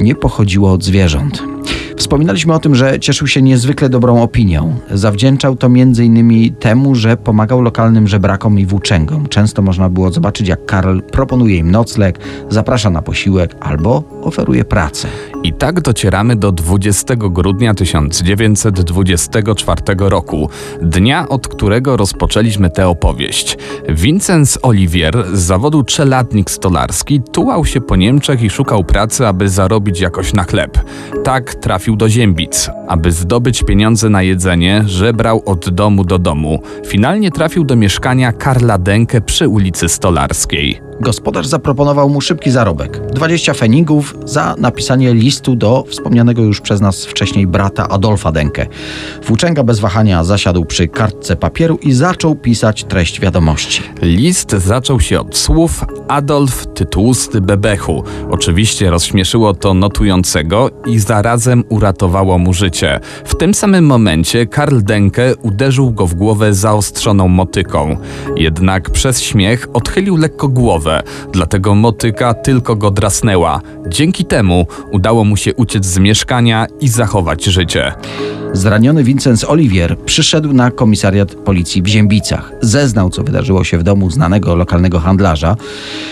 nie 0.00 0.14
pochodziło 0.14 0.72
od 0.72 0.84
zwierząt. 0.84 1.57
Wspominaliśmy 1.98 2.54
o 2.54 2.58
tym, 2.58 2.74
że 2.74 3.00
cieszył 3.00 3.26
się 3.26 3.42
niezwykle 3.42 3.88
dobrą 3.88 4.22
opinią. 4.22 4.76
Zawdzięczał 4.90 5.56
to 5.56 5.66
m.in. 5.66 6.54
temu, 6.54 6.94
że 6.94 7.16
pomagał 7.16 7.62
lokalnym 7.62 8.08
żebrakom 8.08 8.58
i 8.58 8.66
włóczęgom. 8.66 9.26
Często 9.26 9.62
można 9.62 9.88
było 9.88 10.10
zobaczyć, 10.10 10.48
jak 10.48 10.66
Karl 10.66 11.00
proponuje 11.12 11.56
im 11.56 11.70
nocleg, 11.70 12.18
zaprasza 12.50 12.90
na 12.90 13.02
posiłek 13.02 13.56
albo 13.60 14.02
oferuje 14.22 14.64
pracę. 14.64 15.08
I 15.42 15.52
tak 15.52 15.80
docieramy 15.80 16.36
do 16.36 16.52
20 16.52 17.14
grudnia 17.16 17.74
1924 17.74 19.82
roku, 19.98 20.50
dnia, 20.82 21.28
od 21.28 21.48
którego 21.48 21.96
rozpoczęliśmy 21.96 22.70
tę 22.70 22.88
opowieść. 22.88 23.58
Vincenz 23.88 24.58
Olivier 24.62 25.26
z 25.32 25.38
zawodu 25.38 25.82
czeladnik 25.82 26.50
stolarski 26.50 27.20
tułał 27.32 27.64
się 27.64 27.80
po 27.80 27.96
Niemczech 27.96 28.42
i 28.42 28.50
szukał 28.50 28.84
pracy, 28.84 29.26
aby 29.26 29.48
zarobić 29.48 30.00
jakoś 30.00 30.32
na 30.32 30.44
chleb. 30.44 30.78
Tak 31.24 31.54
trafił 31.54 31.96
do 31.96 32.08
Ziembic. 32.08 32.70
Aby 32.88 33.12
zdobyć 33.12 33.62
pieniądze 33.62 34.08
na 34.08 34.22
jedzenie, 34.22 34.82
żebrał 34.86 35.42
od 35.46 35.70
domu 35.70 36.04
do 36.04 36.18
domu. 36.18 36.62
Finalnie 36.86 37.30
trafił 37.30 37.64
do 37.64 37.76
mieszkania 37.76 38.32
Karla 38.32 38.78
Denke 38.78 39.20
przy 39.20 39.48
ulicy 39.48 39.88
Stolarskiej. 39.88 40.87
Gospodarz 41.00 41.46
zaproponował 41.46 42.10
mu 42.10 42.20
szybki 42.20 42.50
zarobek 42.50 43.00
20 43.12 43.54
feningów 43.54 44.16
za 44.24 44.54
napisanie 44.58 45.14
listu 45.14 45.56
do 45.56 45.84
wspomnianego 45.88 46.42
już 46.42 46.60
przez 46.60 46.80
nas 46.80 47.06
wcześniej 47.06 47.46
brata 47.46 47.88
Adolfa 47.88 48.32
Denke. 48.32 48.66
Włóczęga 49.26 49.62
bez 49.62 49.80
wahania 49.80 50.24
zasiadł 50.24 50.64
przy 50.64 50.88
kartce 50.88 51.36
papieru 51.36 51.78
i 51.82 51.92
zaczął 51.92 52.34
pisać 52.34 52.84
treść 52.84 53.20
wiadomości. 53.20 53.82
List 54.02 54.50
zaczął 54.50 55.00
się 55.00 55.20
od 55.20 55.36
słów 55.36 55.84
Adolf 56.08 56.66
Tytłusty 56.74 57.40
Bebechu. 57.40 58.04
Oczywiście 58.30 58.90
rozśmieszyło 58.90 59.54
to 59.54 59.74
notującego 59.74 60.70
i 60.86 60.98
zarazem 60.98 61.64
uratowało 61.68 62.38
mu 62.38 62.52
życie. 62.52 63.00
W 63.24 63.34
tym 63.34 63.54
samym 63.54 63.86
momencie 63.86 64.46
Karl 64.46 64.80
Denke 64.82 65.36
uderzył 65.42 65.90
go 65.90 66.06
w 66.06 66.14
głowę 66.14 66.54
zaostrzoną 66.54 67.28
motyką. 67.28 67.96
Jednak 68.36 68.90
przez 68.90 69.22
śmiech 69.22 69.68
odchylił 69.72 70.16
lekko 70.16 70.48
głowę, 70.48 70.87
dlatego 71.32 71.74
motyka 71.74 72.34
tylko 72.34 72.76
go 72.76 72.90
drasnęła. 72.90 73.60
Dzięki 73.88 74.24
temu 74.24 74.66
udało 74.90 75.24
mu 75.24 75.36
się 75.36 75.54
uciec 75.54 75.86
z 75.86 75.98
mieszkania 75.98 76.66
i 76.80 76.88
zachować 76.88 77.44
życie. 77.44 77.92
Zraniony 78.52 79.04
Vincent 79.04 79.44
Olivier 79.44 79.98
przyszedł 79.98 80.52
na 80.52 80.70
komisariat 80.70 81.34
policji 81.34 81.82
w 81.82 81.86
Ziębicach. 81.86 82.52
Zeznał, 82.60 83.10
co 83.10 83.22
wydarzyło 83.22 83.64
się 83.64 83.78
w 83.78 83.82
domu 83.82 84.10
znanego 84.10 84.56
lokalnego 84.56 85.00
handlarza. 85.00 85.56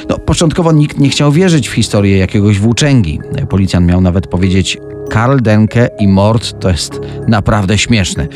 No, 0.09 0.19
początkowo 0.19 0.73
nikt 0.73 0.99
nie 0.99 1.09
chciał 1.09 1.33
wierzyć 1.33 1.69
w 1.69 1.73
historię 1.73 2.19
jakiegoś 2.19 2.59
włóczęgi. 2.59 3.21
Policjant 3.49 3.87
miał 3.87 4.01
nawet 4.01 4.27
powiedzieć, 4.27 4.79
Karl 5.11 5.39
Denke 5.41 5.91
i 5.99 6.09
mord 6.09 6.61
to 6.61 6.71
jest 6.71 7.01
naprawdę 7.29 7.79
śmieszne. 7.79 8.27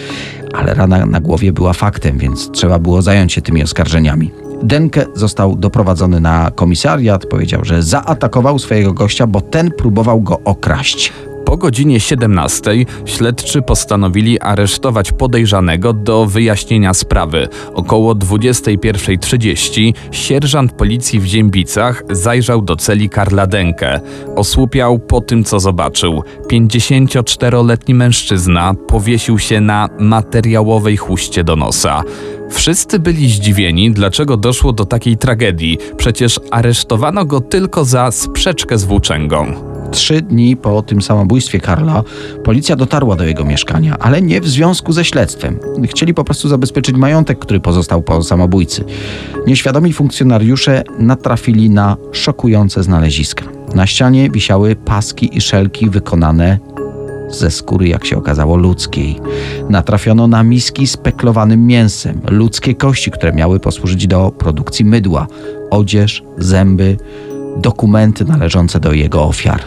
Ale 0.52 0.74
rana 0.74 1.06
na 1.06 1.20
głowie 1.20 1.52
była 1.52 1.72
faktem, 1.72 2.18
więc 2.18 2.50
trzeba 2.50 2.78
było 2.78 3.02
zająć 3.02 3.32
się 3.32 3.42
tymi 3.42 3.62
oskarżeniami. 3.62 4.30
Denke 4.62 5.06
został 5.14 5.56
doprowadzony 5.56 6.20
na 6.20 6.50
komisariat, 6.50 7.26
powiedział, 7.26 7.64
że 7.64 7.82
zaatakował 7.82 8.58
swojego 8.58 8.92
gościa, 8.92 9.26
bo 9.26 9.40
ten 9.40 9.70
próbował 9.70 10.20
go 10.20 10.40
okraść. 10.44 11.12
Po 11.44 11.56
godzinie 11.56 12.00
17 12.00 12.70
śledczy 13.04 13.62
postanowili 13.62 14.40
aresztować 14.40 15.12
podejrzanego 15.12 15.92
do 15.92 16.26
wyjaśnienia 16.26 16.94
sprawy. 16.94 17.48
Około 17.74 18.14
21.30 18.14 19.92
sierżant 20.12 20.72
policji 20.72 21.20
w 21.20 21.24
Ziębicach 21.24 22.02
zajrzał 22.10 22.62
do 22.62 22.76
celi 22.76 23.08
Karla 23.08 23.46
Denke. 23.46 24.00
Osłupiał 24.36 24.98
po 24.98 25.20
tym, 25.20 25.44
co 25.44 25.60
zobaczył. 25.60 26.22
54-letni 26.50 27.94
mężczyzna 27.94 28.74
powiesił 28.88 29.38
się 29.38 29.60
na 29.60 29.88
materiałowej 29.98 30.96
chuście 30.96 31.44
do 31.44 31.56
nosa. 31.56 32.02
Wszyscy 32.50 32.98
byli 32.98 33.30
zdziwieni, 33.30 33.90
dlaczego 33.90 34.36
doszło 34.36 34.72
do 34.72 34.84
takiej 34.84 35.16
tragedii. 35.16 35.78
Przecież 35.96 36.40
aresztowano 36.50 37.24
go 37.24 37.40
tylko 37.40 37.84
za 37.84 38.10
sprzeczkę 38.10 38.78
z 38.78 38.84
włóczęgą. 38.84 39.69
Trzy 39.90 40.22
dni 40.22 40.56
po 40.56 40.82
tym 40.82 41.02
samobójstwie 41.02 41.60
Karla 41.60 42.02
policja 42.44 42.76
dotarła 42.76 43.16
do 43.16 43.24
jego 43.24 43.44
mieszkania, 43.44 43.96
ale 43.98 44.22
nie 44.22 44.40
w 44.40 44.48
związku 44.48 44.92
ze 44.92 45.04
śledztwem. 45.04 45.58
Chcieli 45.88 46.14
po 46.14 46.24
prostu 46.24 46.48
zabezpieczyć 46.48 46.96
majątek, 46.96 47.38
który 47.38 47.60
pozostał 47.60 48.02
po 48.02 48.22
samobójcy. 48.22 48.84
Nieświadomi 49.46 49.92
funkcjonariusze 49.92 50.82
natrafili 50.98 51.70
na 51.70 51.96
szokujące 52.12 52.82
znaleziska. 52.82 53.44
Na 53.74 53.86
ścianie 53.86 54.30
wisiały 54.30 54.76
paski 54.76 55.36
i 55.36 55.40
szelki 55.40 55.90
wykonane 55.90 56.58
ze 57.30 57.50
skóry, 57.50 57.88
jak 57.88 58.06
się 58.06 58.16
okazało, 58.16 58.56
ludzkiej. 58.56 59.20
Natrafiono 59.68 60.28
na 60.28 60.42
miski 60.42 60.86
z 60.86 60.96
peklowanym 60.96 61.66
mięsem, 61.66 62.20
ludzkie 62.28 62.74
kości, 62.74 63.10
które 63.10 63.32
miały 63.32 63.60
posłużyć 63.60 64.06
do 64.06 64.32
produkcji 64.38 64.84
mydła, 64.84 65.26
odzież, 65.70 66.22
zęby, 66.38 66.96
dokumenty 67.56 68.24
należące 68.24 68.80
do 68.80 68.92
jego 68.92 69.24
ofiar. 69.24 69.60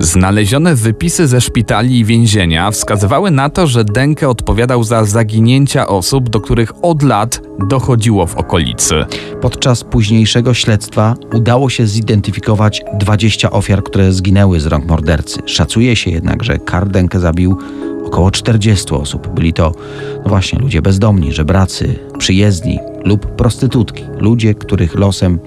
Znalezione 0.00 0.74
wypisy 0.74 1.28
ze 1.28 1.40
szpitali 1.40 1.98
i 1.98 2.04
więzienia 2.04 2.70
wskazywały 2.70 3.30
na 3.30 3.50
to, 3.50 3.66
że 3.66 3.84
Denke 3.84 4.28
odpowiadał 4.28 4.84
za 4.84 5.04
zaginięcia 5.04 5.86
osób, 5.86 6.30
do 6.30 6.40
których 6.40 6.72
od 6.84 7.02
lat 7.02 7.40
dochodziło 7.68 8.26
w 8.26 8.36
okolicy. 8.36 8.94
Podczas 9.40 9.84
późniejszego 9.84 10.54
śledztwa 10.54 11.14
udało 11.32 11.70
się 11.70 11.86
zidentyfikować 11.86 12.82
20 12.98 13.50
ofiar, 13.50 13.82
które 13.82 14.12
zginęły 14.12 14.60
z 14.60 14.66
rąk 14.66 14.86
mordercy. 14.86 15.40
Szacuje 15.46 15.96
się 15.96 16.10
jednak, 16.10 16.44
że 16.44 16.58
Karl 16.58 16.90
Denke 16.90 17.20
zabił 17.20 17.58
około 18.04 18.30
40 18.30 18.94
osób. 18.94 19.28
Byli 19.28 19.52
to, 19.52 19.72
no 20.16 20.28
właśnie, 20.28 20.58
ludzie 20.58 20.82
bezdomni, 20.82 21.32
żebracy, 21.32 21.98
przyjezdni 22.18 22.78
lub 23.04 23.26
prostytutki. 23.26 24.04
Ludzie, 24.18 24.54
których 24.54 24.94
losem 24.94 25.38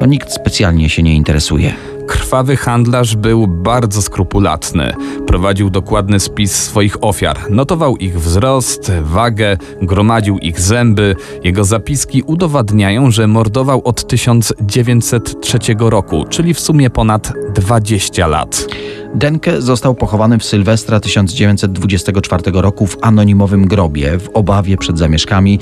no, 0.00 0.06
nikt 0.06 0.32
specjalnie 0.32 0.88
się 0.88 1.02
nie 1.02 1.14
interesuje. 1.14 1.74
Krwawy 2.06 2.56
handlarz 2.56 3.16
był 3.16 3.46
bardzo 3.46 4.02
skrupulatny. 4.02 4.92
Prowadził 5.26 5.70
dokładny 5.70 6.20
spis 6.20 6.52
swoich 6.52 7.04
ofiar. 7.04 7.50
Notował 7.50 7.96
ich 7.96 8.20
wzrost, 8.20 8.92
wagę, 9.02 9.56
gromadził 9.82 10.38
ich 10.38 10.60
zęby. 10.60 11.16
Jego 11.44 11.64
zapiski 11.64 12.22
udowadniają, 12.22 13.10
że 13.10 13.26
mordował 13.26 13.82
od 13.84 14.06
1903 14.06 15.58
roku, 15.78 16.24
czyli 16.28 16.54
w 16.54 16.60
sumie 16.60 16.90
ponad 16.90 17.32
20 17.54 18.26
lat. 18.26 18.66
Denke 19.14 19.62
został 19.62 19.94
pochowany 19.94 20.38
w 20.38 20.44
Sylwestra 20.44 21.00
1924 21.00 22.42
roku 22.54 22.86
w 22.86 22.96
anonimowym 23.02 23.66
grobie 23.66 24.18
w 24.18 24.28
obawie 24.28 24.76
przed 24.76 24.98
zamieszkami. 24.98 25.58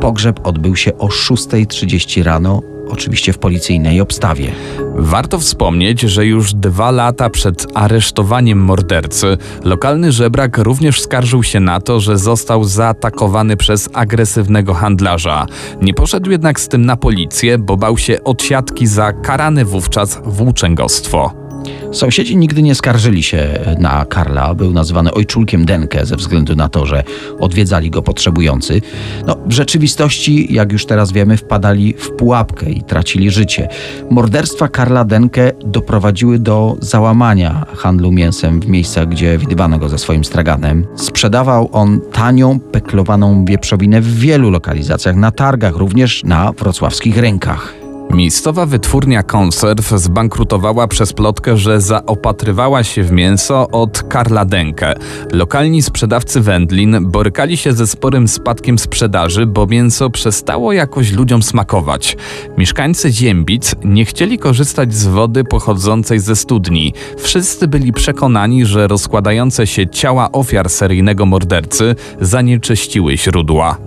Pogrzeb 0.00 0.46
odbył 0.46 0.76
się 0.76 0.98
o 0.98 1.06
6.30 1.06 2.22
rano 2.22 2.75
oczywiście 2.88 3.32
w 3.32 3.38
policyjnej 3.38 4.00
obstawie. 4.00 4.52
Warto 4.94 5.38
wspomnieć, 5.38 6.00
że 6.00 6.26
już 6.26 6.54
dwa 6.54 6.90
lata 6.90 7.30
przed 7.30 7.66
aresztowaniem 7.74 8.58
mordercy, 8.58 9.38
lokalny 9.64 10.12
żebrak 10.12 10.58
również 10.58 11.00
skarżył 11.00 11.42
się 11.42 11.60
na 11.60 11.80
to, 11.80 12.00
że 12.00 12.18
został 12.18 12.64
zaatakowany 12.64 13.56
przez 13.56 13.88
agresywnego 13.92 14.74
handlarza. 14.74 15.46
Nie 15.82 15.94
poszedł 15.94 16.30
jednak 16.30 16.60
z 16.60 16.68
tym 16.68 16.86
na 16.86 16.96
policję, 16.96 17.58
bo 17.58 17.76
bał 17.76 17.98
się 17.98 18.24
odsiadki 18.24 18.86
za 18.86 19.12
karane 19.12 19.64
wówczas 19.64 20.20
włóczęgostwo. 20.24 21.45
Sąsiedzi 21.92 22.36
nigdy 22.36 22.62
nie 22.62 22.74
skarżyli 22.74 23.22
się 23.22 23.58
na 23.78 24.04
Karla. 24.04 24.54
Był 24.54 24.72
nazywany 24.72 25.14
ojczulkiem 25.14 25.64
Denke 25.64 26.06
ze 26.06 26.16
względu 26.16 26.56
na 26.56 26.68
to, 26.68 26.86
że 26.86 27.04
odwiedzali 27.40 27.90
go 27.90 28.02
potrzebujący. 28.02 28.80
No, 29.26 29.36
w 29.46 29.52
rzeczywistości, 29.52 30.54
jak 30.54 30.72
już 30.72 30.86
teraz 30.86 31.12
wiemy, 31.12 31.36
wpadali 31.36 31.94
w 31.98 32.10
pułapkę 32.10 32.70
i 32.70 32.82
tracili 32.82 33.30
życie. 33.30 33.68
Morderstwa 34.10 34.68
Karla 34.68 35.04
Denke 35.04 35.52
doprowadziły 35.64 36.38
do 36.38 36.76
załamania 36.80 37.66
handlu 37.74 38.12
mięsem 38.12 38.60
w 38.60 38.66
miejscach, 38.66 39.08
gdzie 39.08 39.38
widywano 39.38 39.78
go 39.78 39.88
ze 39.88 39.98
swoim 39.98 40.24
straganem. 40.24 40.86
Sprzedawał 40.96 41.68
on 41.72 42.00
tanią, 42.12 42.60
peklowaną 42.60 43.44
wieprzowinę 43.44 44.00
w 44.00 44.18
wielu 44.18 44.50
lokalizacjach, 44.50 45.16
na 45.16 45.30
targach, 45.30 45.76
również 45.76 46.24
na 46.24 46.52
wrocławskich 46.52 47.18
rynkach. 47.18 47.85
Miejscowa 48.10 48.66
wytwórnia 48.66 49.22
konserw 49.22 49.90
zbankrutowała 49.90 50.88
przez 50.88 51.12
plotkę, 51.12 51.56
że 51.56 51.80
zaopatrywała 51.80 52.84
się 52.84 53.02
w 53.02 53.12
mięso 53.12 53.68
od 53.70 54.02
Karla 54.02 54.44
Denke. 54.44 54.94
Lokalni 55.32 55.82
sprzedawcy 55.82 56.40
wędlin 56.40 57.10
borykali 57.10 57.56
się 57.56 57.72
ze 57.72 57.86
sporym 57.86 58.28
spadkiem 58.28 58.78
sprzedaży, 58.78 59.46
bo 59.46 59.66
mięso 59.66 60.10
przestało 60.10 60.72
jakoś 60.72 61.12
ludziom 61.12 61.42
smakować. 61.42 62.16
Mieszkańcy 62.58 63.12
Ziębic 63.12 63.74
nie 63.84 64.04
chcieli 64.04 64.38
korzystać 64.38 64.94
z 64.94 65.06
wody 65.06 65.44
pochodzącej 65.44 66.18
ze 66.18 66.36
studni. 66.36 66.94
Wszyscy 67.18 67.68
byli 67.68 67.92
przekonani, 67.92 68.66
że 68.66 68.88
rozkładające 68.88 69.66
się 69.66 69.88
ciała 69.88 70.32
ofiar 70.32 70.70
seryjnego 70.70 71.26
mordercy 71.26 71.94
zanieczyściły 72.20 73.16
źródła. 73.16 73.78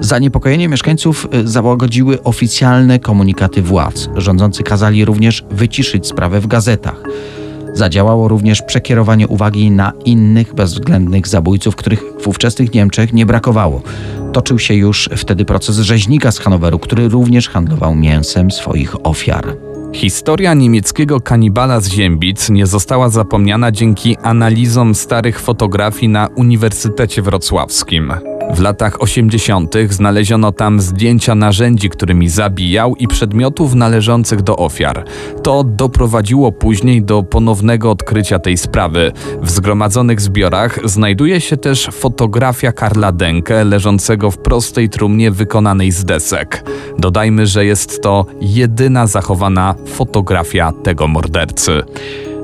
Zaniepokojenie 0.00 0.68
mieszkańców 0.68 1.28
y, 1.34 1.48
załagodziły 1.48 2.22
oficjalne 2.22 2.98
komunikaty 2.98 3.62
władz. 3.62 4.08
Rządzący 4.16 4.62
kazali 4.62 5.04
również 5.04 5.44
wyciszyć 5.50 6.06
sprawę 6.06 6.40
w 6.40 6.46
gazetach. 6.46 7.02
Zadziałało 7.74 8.28
również 8.28 8.62
przekierowanie 8.62 9.28
uwagi 9.28 9.70
na 9.70 9.92
innych 10.04 10.54
bezwzględnych 10.54 11.28
zabójców, 11.28 11.76
których 11.76 12.02
w 12.20 12.28
ówczesnych 12.28 12.74
Niemczech 12.74 13.12
nie 13.12 13.26
brakowało. 13.26 13.82
Toczył 14.32 14.58
się 14.58 14.74
już 14.74 15.10
wtedy 15.16 15.44
proces 15.44 15.76
rzeźnika 15.76 16.32
z 16.32 16.38
Hanoweru, 16.38 16.78
który 16.78 17.08
również 17.08 17.48
handlował 17.48 17.94
mięsem 17.94 18.50
swoich 18.50 19.06
ofiar. 19.06 19.67
Historia 19.92 20.54
niemieckiego 20.54 21.20
kanibala 21.20 21.80
z 21.80 21.88
Ziębic 21.88 22.50
nie 22.50 22.66
została 22.66 23.08
zapomniana 23.08 23.72
dzięki 23.72 24.16
analizom 24.22 24.94
starych 24.94 25.40
fotografii 25.40 26.08
na 26.08 26.28
Uniwersytecie 26.36 27.22
Wrocławskim. 27.22 28.12
W 28.50 28.60
latach 28.60 29.02
80. 29.02 29.74
znaleziono 29.90 30.52
tam 30.52 30.80
zdjęcia 30.80 31.34
narzędzi, 31.34 31.90
którymi 31.90 32.28
zabijał 32.28 32.96
i 32.96 33.08
przedmiotów 33.08 33.74
należących 33.74 34.42
do 34.42 34.56
ofiar. 34.56 35.04
To 35.42 35.64
doprowadziło 35.64 36.52
później 36.52 37.02
do 37.02 37.22
ponownego 37.22 37.90
odkrycia 37.90 38.38
tej 38.38 38.56
sprawy. 38.56 39.12
W 39.42 39.50
zgromadzonych 39.50 40.20
zbiorach 40.20 40.78
znajduje 40.84 41.40
się 41.40 41.56
też 41.56 41.88
fotografia 41.92 42.72
Karla 42.72 43.12
Denke 43.12 43.64
leżącego 43.64 44.30
w 44.30 44.38
prostej 44.38 44.88
trumnie 44.88 45.30
wykonanej 45.30 45.90
z 45.90 46.04
desek. 46.04 46.64
Dodajmy, 46.98 47.46
że 47.46 47.64
jest 47.64 48.02
to 48.02 48.26
jedyna 48.40 49.06
zachowana 49.06 49.74
fotografia 49.86 50.72
tego 50.82 51.08
mordercy. 51.08 51.82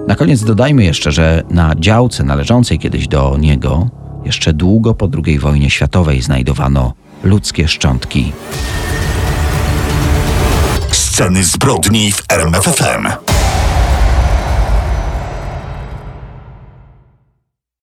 Na 0.08 0.14
koniec 0.14 0.44
dodajmy 0.44 0.84
jeszcze, 0.84 1.12
że 1.12 1.42
na 1.50 1.74
działce 1.78 2.24
należącej 2.24 2.78
kiedyś 2.78 3.08
do 3.08 3.36
niego 3.38 3.88
jeszcze 4.24 4.52
długo 4.52 4.94
po 4.94 5.08
II 5.26 5.38
wojnie 5.38 5.70
światowej 5.70 6.22
znajdowano 6.22 6.92
ludzkie 7.22 7.68
szczątki. 7.68 8.32
Sceny 10.90 11.44
zbrodni 11.44 12.12
w 12.12 12.22
RMFFM. 12.28 13.33